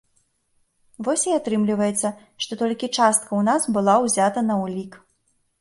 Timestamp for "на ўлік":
4.51-4.93